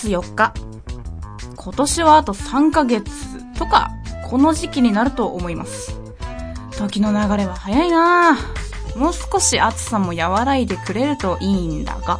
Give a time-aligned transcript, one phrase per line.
[0.00, 0.54] 月4日。
[1.56, 3.10] 今年はあと3ヶ月
[3.58, 3.90] とか、
[4.30, 6.00] この時期になると思います。
[6.78, 12.18] 時の流れは早いなぁもう少し暑さも和らいでくれるといいんだが。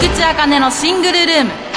[0.00, 1.69] 菊池茜のシングルルーム。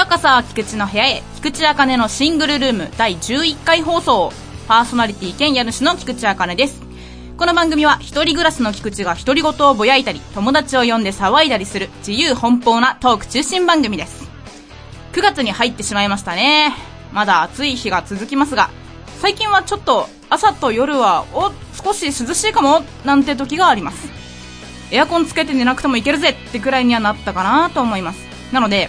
[0.00, 4.32] ようこそ、菊池の部屋へ、菊池茜のシングルルーム第11回放送。
[4.66, 6.80] パーソナリティ兼家主の菊池茜です。
[7.36, 14.30] この番組は一人暮らしの菊池が独り言をぼやいたり、友達を呼んで騒いだりする自由奔放なトーク中心番組です。
[15.12, 16.74] 9月に入ってしまいましたね。
[17.12, 18.70] まだ暑い日が続きますが、
[19.20, 24.08] 最近はちょっと朝と夜は、お、少し涼しいかも、なんて時があります。
[24.92, 28.30] エアコンつけて寝なくてもいけるぜってくらいにはなったかなと思います。
[28.50, 28.88] なので、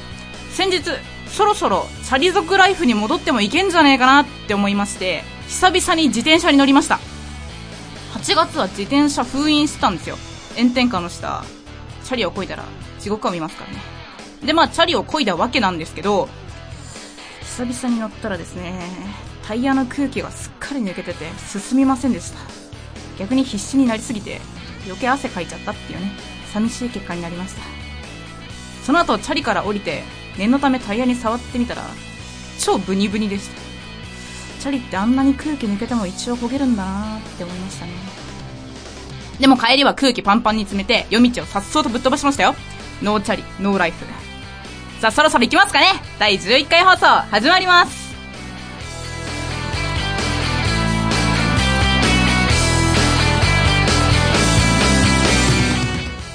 [0.54, 0.82] 先日、
[1.28, 7.00] そろそろチャリ族ライフに戻ってもいけんじゃねえかなって思いまして、久々に自転車に乗りました。
[8.14, 10.18] 8月は自転車封印してたんですよ。
[10.58, 11.44] 炎天下の下、
[12.04, 12.64] チャリを漕いだら
[13.00, 13.80] 地獄を見ますからね。
[14.44, 16.28] で、まあ、チャリを漕いだわけなんですけど、
[17.42, 18.74] 久々に乗ったらですね、
[19.48, 22.40] タイヤの空気がすっかり抜けてて進みませんでした。
[23.18, 24.42] 逆に必死になりすぎて
[24.86, 26.12] 余計汗かいちゃったっていうね、
[26.54, 27.62] 寂しい結果になりました。
[28.84, 30.04] その後、チャリから降りて、
[30.38, 31.84] 念のためタイヤに触ってみたら、
[32.60, 33.62] 超ブニブニでした。
[34.62, 37.92] チャリってあんなに空気抜けても一応漕げるんだなって思いましたね。
[39.40, 42.56] でも帰りは空気パンパンに詰めて、夜道をさっそうとぶっ飛ばしましたよ。
[43.02, 44.06] no チャリ、 no life。
[45.02, 45.88] さあ、そろそろ行きますかね
[46.20, 48.12] 第11回放送、始まります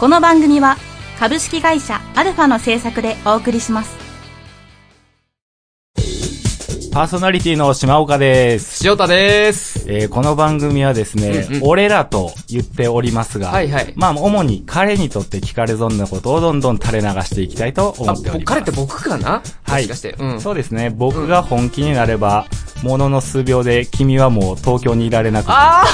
[0.00, 0.76] この番組は、
[1.18, 3.96] 株式会社アルファの制作でお送りします。
[6.92, 8.86] パーソナリティの島岡です。
[8.86, 9.84] 塩田です。
[9.86, 18.54] えーこの番組はですね、うんうん俺らと言っておりますが、はいはいまあ、主に彼にとって聞かれ損なことをどんどん垂れ流していきたいと思あ、っております。
[18.54, 19.42] 彼って僕かな？
[19.64, 20.16] はいもしかして。
[20.18, 20.40] うん。
[20.40, 22.46] そうですね、僕が本気になれば、
[22.82, 25.84] ものの数秒で君はもう東京にいられなくあ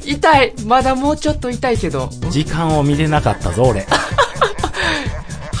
[0.00, 3.86] ー痛いまだもうちょっと痛いけど、時間を見れなかったぞ、俺。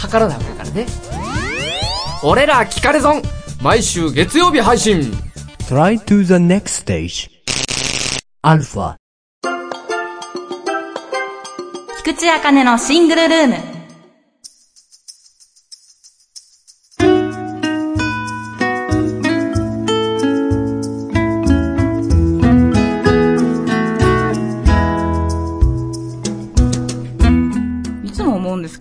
[0.02, 0.86] 測らなあかんからね。
[2.24, 3.22] 俺ら聞かれ損
[3.62, 5.02] 毎週月曜日配信
[5.68, 7.30] Try to the next stage.
[8.42, 8.96] Alpha.
[12.04, 13.71] 菊池茜のシングルルーム。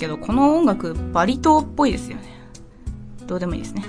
[0.01, 2.23] けど、この音楽バリ島っぽいですよね。
[3.28, 3.85] どうでもいいですね。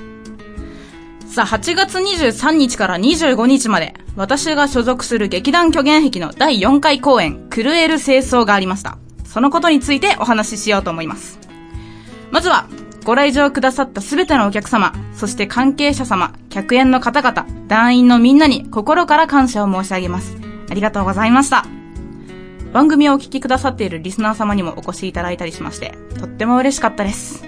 [1.26, 8.98] さあ、8月23日から25日まで、私が所属する劇団虚言癖の第4回公演、狂える清掃がありました。
[9.24, 11.40] そのことについてお話ししようと思います。
[12.30, 12.66] まずは、
[13.04, 20.36] ご来場くださったすべてのお客様、そして関係者様、客演の方々、団員のみんなに心から感謝を申し上げます。
[20.70, 21.81] ありがとうございました。
[22.72, 27.44] 番組をお聞きくださっているリスナー様にもお越しいただいたりしまして、とっても嬉しかったです。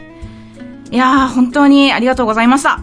[0.90, 2.80] いやー、本当にありがとうございました。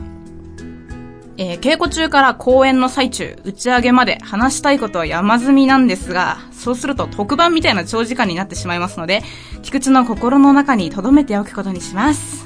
[1.37, 9.21] えー稽古中から公演の最中、打ち上げまで話したいことは山積みなんですが、そうすると特番みたいな長時間になってしまいますので、
[9.61, 12.45] 菊池の心の中に留めておくことにします。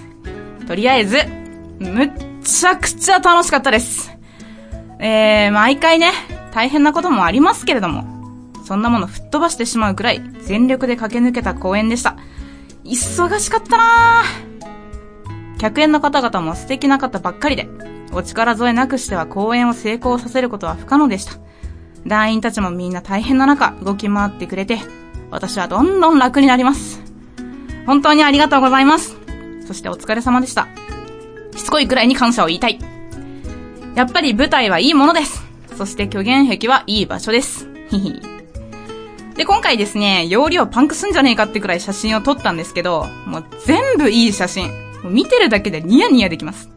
[0.67, 1.17] とりあえず、
[1.79, 2.11] むっ
[2.43, 4.11] ちゃくちゃ楽しかったです。
[4.99, 6.11] えー、毎回ね、
[6.53, 8.14] 大変なこともありますけれども、
[8.65, 12.17] そんなもの吹っ飛ばしてしまうくらい全力で駆け抜けた公演でした。
[12.83, 15.57] 忙しかったなぁ。
[15.57, 17.69] 客演の方々も素敵な方ばっかりで、
[18.11, 21.33] お力添えなくしては公演を成功させることは不可能でした。
[22.05, 24.79] 団員たちもみんな大変な中動き回ってくれて、
[25.31, 27.01] 私はどんどん楽になります。
[27.85, 29.15] 本当にありがとうございます。
[29.67, 30.67] そしてお疲れ様でした。
[31.55, 32.79] しつこいくらいに感謝を言いたい。
[33.95, 35.43] やっぱり舞台はいいものです。
[35.77, 37.67] そして虚言壁はいい場所です。
[37.89, 38.34] ひひ。
[39.35, 44.71] で、今回ですね、容量パンクすんじゃねえかってくらい写真を撮ったんですけど、もう全部いい写真。
[45.03, 46.69] 見てるだけでニヤニヤできます。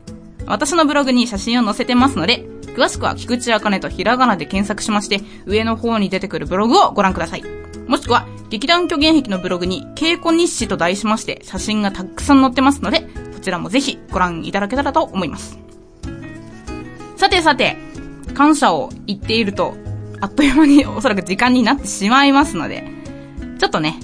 [0.46, 2.44] 私のブログに写真を載せてますので、
[2.76, 7.44] 詳しくは菊池茜とひらがなで検索しまして、上の方に出てくるブログをご覧ください。
[7.86, 15.58] もしくは、劇団虚言壁のブログに、稽古日誌と題しまして、写真がたくさん載ってますので、そちらもぜひご覧いただけたらと思います。
[17.16, 17.76] さてさて、
[18.34, 19.76] 感謝を言っていると、
[20.20, 22.84] あっという間におそらく時間になってしまいますので、
[23.58, 24.00] ちょっとね、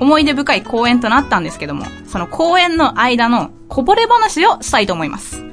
[0.00, 5.44] 思い出深い公演となったんですけども、その公演の間のこぼれ話をしたいと思います。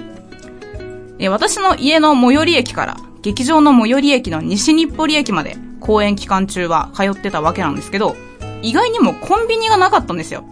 [1.19, 8.15] え私の家の最寄り駅から劇場の最寄り駅の西日暮里駅まで公演期間中は通ってたわけなんですけど、
[8.62, 10.44] 意外にもコンビニがなかったんですよ。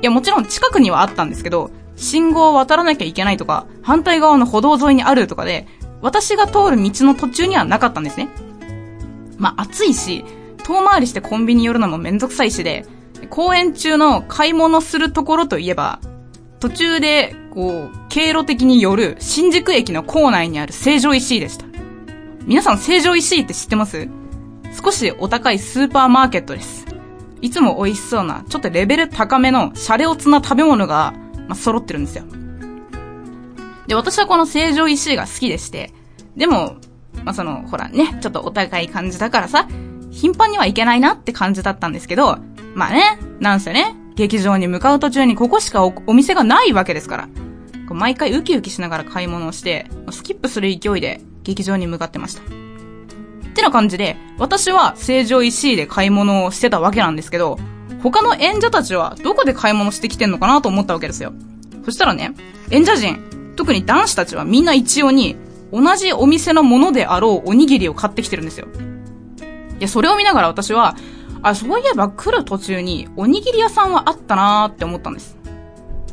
[0.00, 5.66] いや、もちろん近くにはあったんですけど、信号を渡らなきゃいけないとか、反対側の歩道沿いにあるとかで、
[6.00, 8.28] 私が通る道の途中にはなかったんですね。
[9.38, 10.24] まあ、暑いし、
[10.64, 12.84] 遠回りしてコンビニ寄るのもめんどくさいしで、
[13.30, 16.00] 公演中の買い物するところといえば、
[16.60, 21.66] 途中で、こう、経路的に寄る新宿駅の構内にある成城石井でした。
[22.44, 24.08] 皆さん成城石井って知ってます？
[24.82, 26.86] 少しお高いスーパーマーケットです。
[27.40, 31.14] いつも美味しそうな、ちょっとレベル高めのシャレオツな食べ物が、
[31.46, 32.24] まあ、揃ってるんですよ。
[33.86, 35.92] で、私はこの成城石井が好きでして、
[36.36, 36.76] でも、
[37.24, 39.68] まあ、その、ほらね、ちょっとお高い感じだからさ、
[40.10, 42.38] 頻繁にはいけないなって感じだったんですけど、
[42.74, 47.28] まあね、なんせね、劇場に向かう途中にここしかおお店がないわけですから、
[47.90, 52.42] 毎回ウキウキしながら買い物をして、スキップする勢いで劇場に向かってました。
[52.42, 52.44] っ
[53.54, 57.58] てな感じで、私は成城石井で買い物をしてたわけなんですけど、
[58.02, 61.32] 他の演者たちはどこで買い物してきてんのかなと思ったわけですよ。
[61.84, 62.34] そしたらね、
[62.70, 63.20] 演者陣、
[63.56, 65.36] 特に男子たちはみんな一様に、
[65.72, 68.68] 同じお店のものであろうおにぎりを買ってきてるんですよ。
[69.78, 70.96] いや、それを見ながら私は、
[71.42, 75.36] あ、そういえば来る途中におにぎり屋さんはあったなーって思ったんです。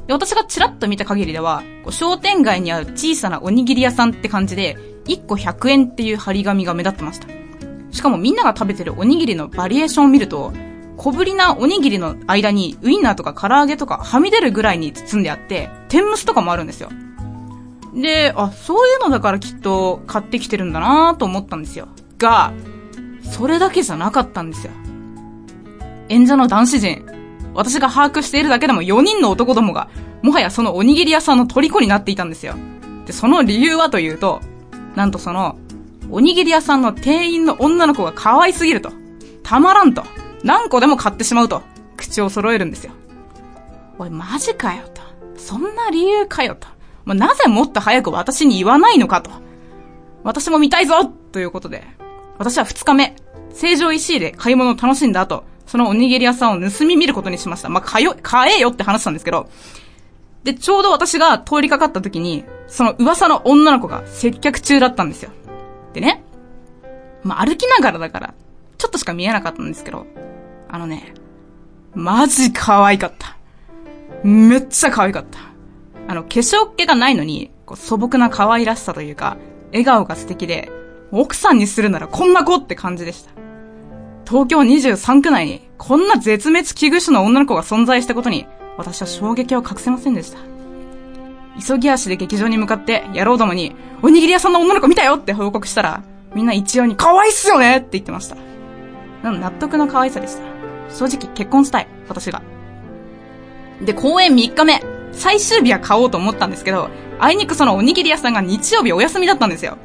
[0.07, 7.28] で、私がチラッと見た限りでは、こう商店街にある小さなおにぎり屋さんって感じで、1個100円っていう張り紙が目立ってました。
[7.92, 10.54] しかもみんなが食べてるおにぎりのバリエーションを見ると、
[10.98, 16.90] 小ぶりなおにぎりの間にウインナーとか唐揚げとかはみ出るぐらいに包んであって、天むすとかもあるんですよ。
[17.95, 21.88] で、あ、そういうのだからきっと買ってきてるんだなと思ったんですよ。
[22.18, 22.51] が、
[23.24, 24.74] それだけじゃなかったんですよ。
[26.09, 27.06] 演者の男子陣、
[27.53, 29.89] 私が把握しているだけでも4人の男どもが、
[30.21, 32.56] もはやそのおにぎり屋さんの虜になっていたんですよ。
[33.06, 34.42] で、その理由はというと、
[34.95, 35.57] なんとその、
[36.12, 38.92] おにぎり屋さんの店員の女の子が可愛すぎると。
[39.44, 40.03] たまらんと。
[40.44, 41.63] 何個でも買ってしまうと。
[41.97, 42.92] 口を揃えるんですよ。
[43.97, 45.01] おい、マジかよと。
[45.38, 46.68] そんな理由かよと。
[47.06, 49.31] もうなぜもっと早く私に言わないのかと。
[50.24, 51.84] 私も見たいぞということで、
[52.38, 53.16] 私は2日目、
[53.54, 57.69] 成城石井で買い物を楽しんだ後、そのおにぎり屋さんを盗み見ることにしました。
[57.69, 59.50] まあ、買よ、買えよって話したんですけど、
[60.44, 65.31] で、ちょうど私が通りかかった時に、その噂の女の子が接客中だったんですよ。
[65.94, 66.24] でね、
[67.24, 68.34] まあ、歩きながらだから、
[68.78, 70.06] ちょっとしか見えなかったんですけど、
[70.69, 71.13] あのね、
[71.94, 73.38] マジ可愛かった。
[74.24, 75.40] めっちゃ可愛かった。
[76.07, 79.38] あの、化粧っ気がないのに、こう素朴な可愛らしさというか、
[79.72, 80.72] 笑顔が素敵で、
[81.12, 83.31] 奥さんにするならこんな子って感じでした。
[84.28, 88.48] 東京23区内に、こんな絶滅危惧種の女の子が存在したことに、
[88.78, 90.40] 私は衝撃を隠せませんでした。
[91.66, 96.04] 急ぎ足で劇場に向かって、野郎どもに、おにぎり屋さんの女の子見たよって報告したら、
[96.34, 98.36] みんな一様に可愛いっすよねって言ってました。
[99.24, 100.44] 納得の可愛さでした。
[100.94, 102.42] 正直結婚したい、私が。
[103.81, 104.81] で、公演3日目、
[105.16, 106.90] 最終日は買おうと思ったんですけど、
[107.20, 109.78] あいにくそのおにぎり屋さんが日曜日お休みだったんですよ。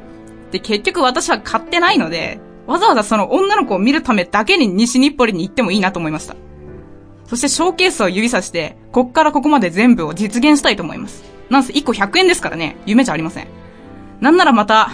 [0.51, 6.35] で、結局私は買ってないので、わざわざその女の子を見るためだけに西日暮里に行ってもいいなと思いました。
[7.25, 11.23] そしてショーケースを指さして、こっからここまで全部を実現したいと思います。
[11.49, 13.47] なんせ1個100円ですからね、夢じゃありません。
[14.19, 14.91] なんならまた、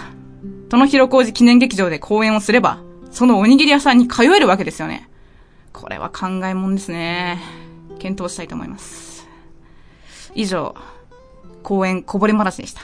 [0.68, 2.78] 殿広小路記念劇場で公演をすれば、
[3.10, 5.08] そのおにぎり屋さんに通えるわけですよね。
[5.72, 7.38] これは考えもんですね。
[7.98, 9.17] 検討したいと思います。
[10.34, 10.74] 以上、
[11.62, 12.82] 公演こぼれ話でした。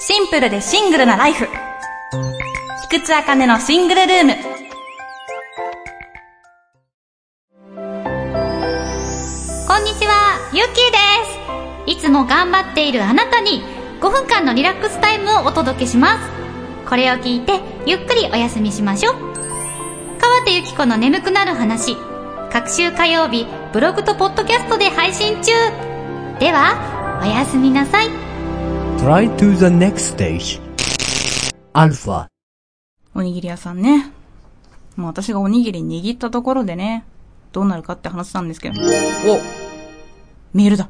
[0.00, 1.48] シンプルでシングルなライフ。
[2.90, 4.32] 菊池茜のシングルルーム。
[9.66, 10.98] こんにちは、ゆきで
[11.86, 11.98] す。
[11.98, 13.62] いつも頑張っているあなたに
[14.00, 16.28] 5分間のリラックスタイムをお届けします。
[16.88, 19.14] これを聞いてゆっくりお休みしましょう。
[20.18, 21.96] 川手ゆき子の眠くなる話。
[22.50, 25.52] 各週火曜日、ブログとポッドキャストで配信中。
[26.40, 28.08] では、おやすみなさい。
[28.96, 30.58] Try to the next stage.
[31.74, 32.28] Alpha.
[33.14, 34.10] おにぎり屋さんね。
[34.96, 37.04] もう私がおにぎり握ったところでね、
[37.52, 38.80] どうなるかって話なんですけど。
[38.80, 38.84] お
[40.54, 40.88] メールだ。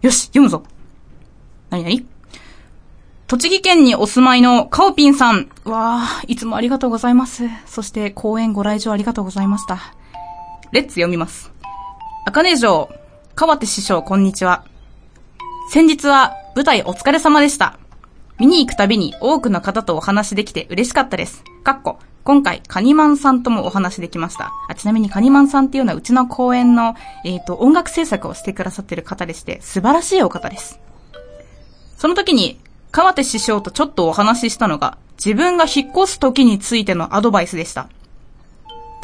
[0.00, 0.62] よし、読むぞ。
[1.68, 2.06] なになに
[3.26, 5.50] 栃木県にお住まいのカオピンさん。
[5.64, 7.44] わあ、いつもありがとうございます。
[7.66, 9.94] そして、公演ご来場ありがとうございました。
[10.72, 11.53] レッツ読みます。
[12.26, 12.88] 赤根城、
[13.34, 14.64] 川手師匠、こんにちは。
[15.70, 17.78] 先日は舞台お疲れ様でした。
[18.38, 21.44] 見に行くたびに多くの方とお話できて嬉しかったです。
[21.62, 24.52] かっこ、今回、カニマンさんともお話できました。
[24.70, 26.94] あちなみにカニマンさんっていうのはうちの公演の、
[27.26, 30.80] えっ、と、音楽制作をしてくださってる方でして、素晴らしいお方です。
[31.98, 32.58] その時に、
[32.90, 37.90] 川手師匠とちょっとお話ししたのが、自分が引っ越す時についてのアドバイスでした。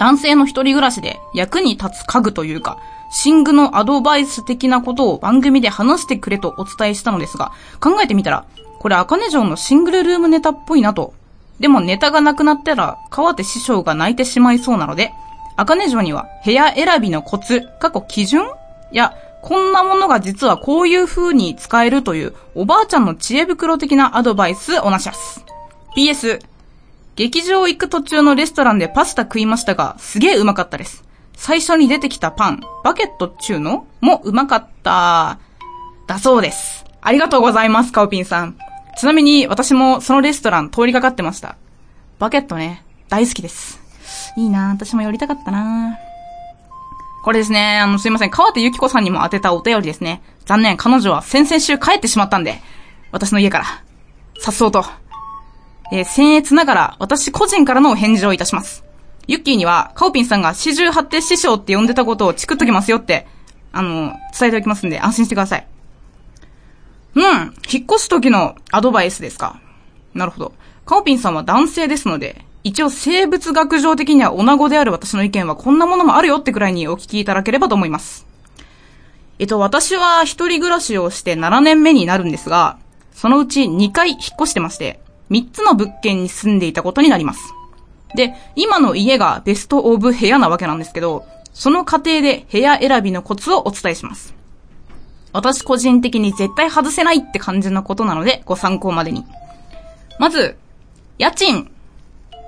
[0.01, 2.79] 男性の一人暮らしで役に立つ家具というか、
[3.25, 8.47] 寝具のアドバイス的なことを番組で話してくれとお伝えしたのですが、考えてみたら、
[8.79, 11.13] これ、アカネ城のシングルルームネタっぽいなと。
[11.59, 15.13] でもネタがなくなったら、川手師匠が泣いてしまいそうなので、
[15.57, 18.47] アカネ城には部屋選びのコツ、過去基準？
[18.93, 25.45] や、こんなものが実はこういう風に使えるという、おばあちゃんの知恵袋的なアドバイスおなしゃす。
[25.95, 26.41] PS、
[27.17, 31.05] 劇場行く途中のレストランでパスタ食いましたが、すげえうまかったです。
[31.35, 35.39] 最初に出てきたパン、バケットっちゅうのもうまかった。
[36.07, 36.85] だそうです。
[37.01, 38.57] ありがとうございます、カオピンさん。
[38.99, 41.57] ちなみに私もそのレストラン通りかかってました。
[42.19, 43.81] バケットね、大好きです。
[44.37, 45.99] いいな私も寄りたかったな
[47.23, 50.23] これですね、あの、すいません、川手ゆき子さんにも当てたお便りですね。
[50.47, 52.61] 残念、彼女は先々週帰ってしまったんで、
[53.13, 53.65] 私の家から、
[54.41, 54.85] さっそうと、
[55.93, 58.85] えー、僭越ながら、私個人からのお返事をいたします。
[59.27, 63.27] ユッキーには、カオピンさんが四十八手師匠って呼んでたことをチクっときますよって、
[63.73, 65.67] あの、伝えておきますんで、安心してください。
[67.15, 67.25] うん、
[67.71, 69.61] 引っ越す時のアドバイスですか。
[70.15, 70.53] なるほど。
[70.85, 78.27] カオピンさんは男性ですので、一応生物学上的には女子である私の意見はこんなものもあるよってくらいにお聞きいただければと思います。
[79.39, 82.79] えっと、私は一人暮らしをして7年目になるんですが、
[83.13, 85.01] そのうち2回引っ越してまして、
[85.31, 87.55] 3つの物件に住んでいたことになります。
[88.15, 94.35] で、今の家がベストオブ部屋なわけなんですけど、その過程で部屋選びのコツをお伝えします。
[95.33, 99.25] 私個人的に絶対外せないって感じのことなので、ご参考までに。
[100.19, 100.57] まず、
[101.19, 101.71] 家賃。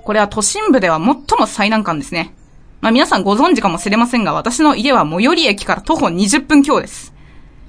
[0.04, 2.34] これは都心部では最も最難関ですね。
[2.80, 7.14] まあ皆さんご存知かもしれませんが、私の家は最寄り駅から徒歩20分強です。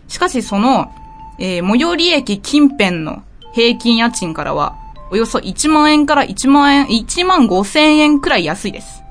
[0.08, 0.92] しかしその、
[1.38, 4.76] えー最寄り駅近辺の平均家賃からは、
[5.14, 9.04] およそ1万円から1万円、1万5千円くらい安いです。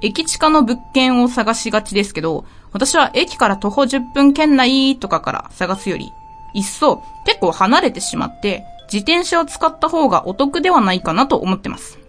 [0.00, 6.10] 駅近の物件を探しがちですけど、私は駅から徒歩10分圏内とかから探すより、
[6.52, 12.00] いっそ結構離れてしまって、自転車を使った方がお得ではないかなと思ってます。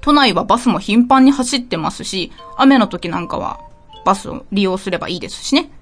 [0.00, 3.58] 都内はバスも頻繁に走ってますし、雨の時なんかは
[4.04, 5.72] バスを利用すればいいですしね。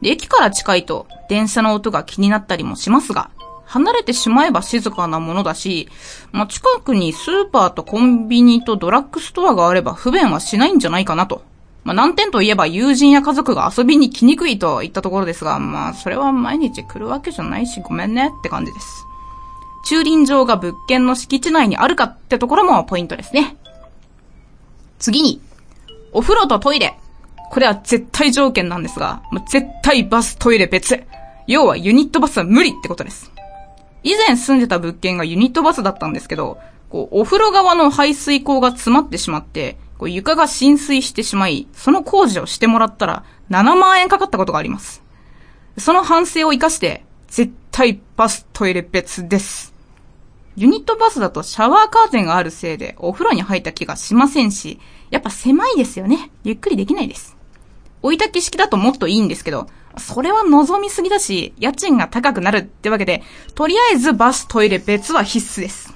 [0.00, 3.30] で、駅から近いと電車の音が気になったりもしますが、
[3.72, 5.88] 離れてしまえば静かなものだし、
[6.30, 11.42] まあ、近くにスーパーとコンビニとドラッグストアがあれば不便はしないんじゃないかなと。
[11.82, 19.06] まあ、難点といえば友人や家族が遊びに来にくいといったところですが、まあ、それは毎日来るわけじゃないし、ごめんねって感じです。
[19.86, 23.56] 駐輪場が物件の敷地内にあるかってところもポイントですね。
[24.98, 25.40] 次に、
[26.12, 26.98] お風呂とトイレ。
[27.50, 31.02] これは絶対条件なんですが、もう絶対バストイレ別。
[31.46, 33.31] 要はユニットバスは無理ってことです。
[34.02, 45.02] 以前住んでた物件がユニットバスだったんですけど、こう、お風呂側の排水口が詰まってしまって、こう床が浸水してしまい、その工事をしてもらったら、7万円かかったことがあります。
[45.78, 49.72] その反省を活かして、絶対バストイレ別です。
[50.54, 54.78] ユニットバスだとシャワーカーテンがあるせいでお風呂に入った気がしませんし、
[55.10, 56.30] やっぱ狭いですよね。
[56.44, 57.36] ゆっくりできないです。
[58.02, 59.66] 置いた景式だともっといいんですけど、
[59.98, 63.22] それは望みすぎだし、家賃が高くなるってわけで、
[63.54, 65.92] とりあえずバストイレ別は必須です。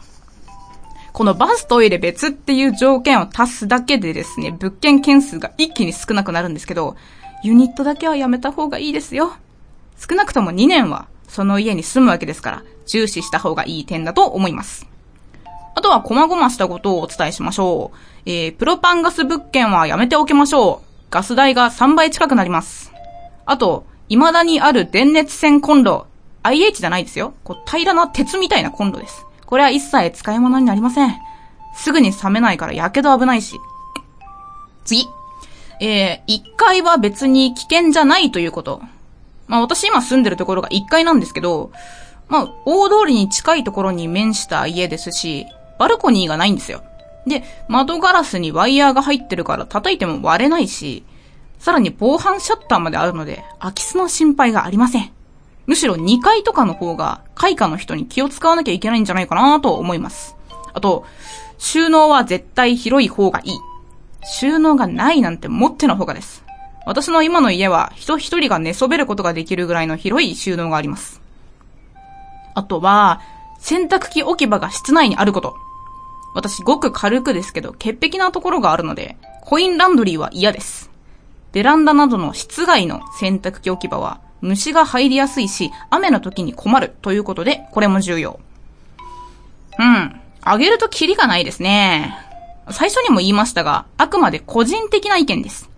[1.13, 6.97] このバストイレ別っていう条件を足すだけでですね、物件件数が一気に少なくなるんですけど、
[7.43, 9.33] ユニットだけはやめた方がいいですよ。
[9.99, 14.87] 少なくとも2年はその家に住むわけですから、重視した方がいい点だと思います。
[15.75, 17.97] あとは細々したことをお伝えしましょう。
[18.27, 20.87] えー、プロパンガス物件はやめておきましょう。
[21.11, 22.96] ガス代が3倍近くなります。
[23.47, 26.07] あと、未だにある電熱線コンロ。
[26.43, 27.35] IH じゃないですよ。
[27.43, 29.27] こう平らな鉄みたいなコンロです。
[29.47, 31.17] これは一切使い物になりません。
[31.75, 33.57] すぐに冷めないから火傷危ないし。
[34.85, 35.09] 次。
[35.81, 38.81] えー、1階は別に危険じゃないということ。
[39.47, 41.71] まあ私今住んでるところが1階なんですけど、
[42.29, 45.47] まあ大通りに近いところに面した家ですし、
[45.79, 46.83] バルコニーがないんですよ。
[47.27, 51.05] で、窓ガラスにワイヤーが入ってるから叩いても割れないし、
[51.59, 55.11] さらに防犯シャッターまであるので、空き巣の心配がありません。
[55.67, 60.37] むしろ2階とかの方が、開花の人に気を使わなきゃいけないんじゃないかなと思います。
[60.73, 61.05] あと、
[61.59, 63.59] 収納は絶対広い方がいい。
[64.25, 66.45] 収納がないなんて持っての方がです。
[66.85, 71.21] 私の今の家は人一人が寝そべることができるぐらいの広い収納があります。
[72.55, 73.21] あとは、
[73.59, 75.57] 洗濯機置き場が室内にあること。
[76.35, 80.86] 私ごく軽くですけど、潔癖なところがあるので、コインランドリーは嫌です。
[81.57, 88.39] ベランダなどの室外の洗濯機置き場は、虫が入りやすいし、雨の時に困るということで、これも重要。
[89.79, 90.21] うん。
[90.43, 92.15] あげるとキリがないですね。
[92.71, 95.71] 最初にも言いましたが、あくまで個人的な意見です。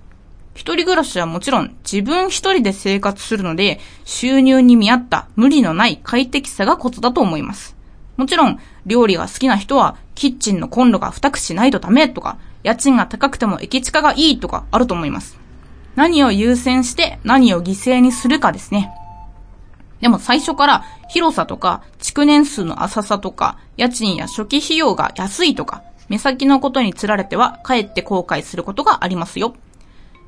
[0.56, 7.76] 一人暮らしはもちろん自分一人で生活するので、収入に見合った無理のない快適さがコツだと思います。
[8.16, 15.38] もちろん、料理が好きな人は、キッチンのコンロが二くしないとダメとか、家賃が高くても駅近がいいとかあると思います。
[15.99, 18.93] 何を優先して何を犠牲にするかですね。
[20.00, 29.57] でも最初から広さとか築年数の浅さとか家賃や初期費用が安いとか目先のことにつられてはかえって後悔することがありますよ。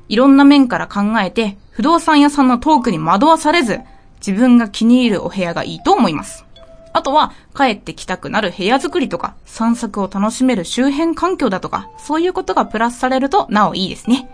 [0.09, 3.79] いろんな面から考えて不動産屋さんのトークに惑わされず
[4.17, 6.43] 自分が気に入るお部屋がいいと思います。
[6.91, 14.27] あとは帰ってきたくなる部屋作りとか散策を楽しめる周辺環境だとかそういうことがプラスされるとなおいいですね。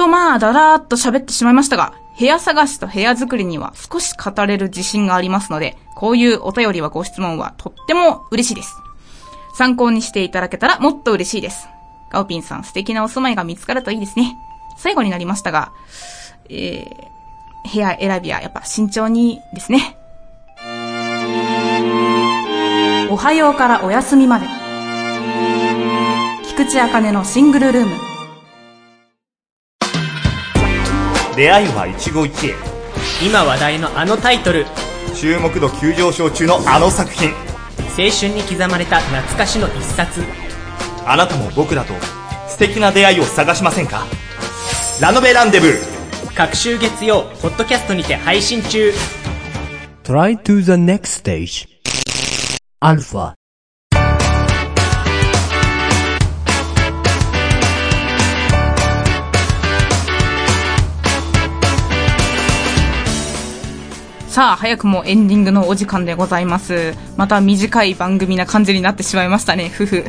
[0.00, 8.74] とまあ、だらーっと喋ってしまいましたが、部屋探しと部屋作りには少し語れる自信がありますので、こういうお便りはご質問はとっても嬉しいです。
[9.52, 11.68] 参考にしていただけたらもっと嬉しいです。
[12.10, 14.38] ガオピンさん素敵なお住まいが見つかるといいですね。
[14.78, 15.70] 最後になりましたが、
[16.48, 19.98] えー、部屋選びはやっぱ慎重にですね。
[23.10, 24.46] おはようからお休みまで。
[26.46, 28.19] 菊池茜のシングルルーム。
[31.40, 32.54] 出会いは一期一会。
[33.26, 34.66] 今話題のあのタイトル。
[35.18, 37.30] 注目度急上昇中のあの作品。
[37.96, 40.20] 青春に刻まれた懐かしの一冊。
[41.06, 41.94] あなたも僕らと
[42.46, 44.04] 素敵な出会いを探しませんか？
[45.00, 46.36] ラノベランデブー。
[46.36, 48.92] 各週月曜ポッドキャストにて配信中。
[50.04, 51.66] Try to the next stage.
[52.82, 53.39] Alpha.
[64.30, 66.94] さあ、早くもエンディングのお時間でございます。
[67.16, 70.04] また短い番組な感じになってしまいましたね、ふふ。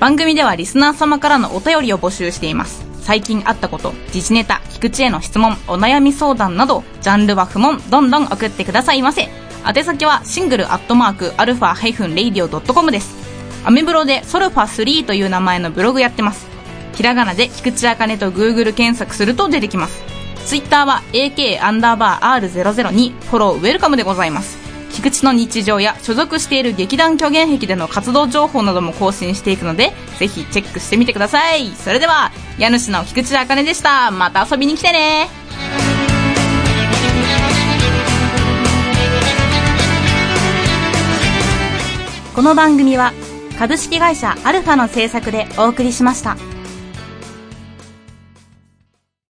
[0.00, 2.84] 番組ではリスナー様からのお便りを募集しています。
[3.00, 9.30] 最近あったこと、時事ネタ、菊池への質問、お悩み相談など、ジャンルは不問、どんどん送ってくださいませ。
[9.66, 13.16] 宛先は single アットマーク、アルファハイフンレイディオドット com です。
[13.64, 16.46] アメブロでソルファ3という名前のブログやってます。
[16.92, 20.11] ひらがなで菊池茜と Google 検索すると出てきます。
[20.46, 24.58] ツイッターは AK アンダーバー R00 にフォローウェルカムでございます。
[24.92, 31.70] 菊池の日常や所属している劇団虚言癖での活動情報なども更新していくので、ぜひチェックしてみてください。
[31.70, 34.10] それでは、家主の菊池茜でした。
[34.10, 35.28] また遊びに来てね。
[42.34, 43.12] この番組は
[43.58, 46.36] 株式会社アルファの制作でお送りしました。